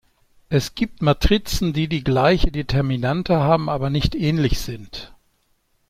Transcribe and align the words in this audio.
Es 0.49 0.73
gibt 0.73 1.03
Matrizen, 1.03 1.73
die 1.73 1.87
die 1.87 2.03
gleiche 2.03 2.51
Determinante 2.51 3.37
haben, 3.37 3.69
aber 3.69 3.91
nicht 3.91 4.15
ähnlich 4.15 4.57
sind. 4.59 5.13